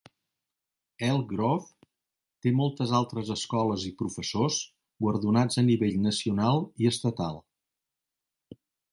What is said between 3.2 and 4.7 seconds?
escoles i professors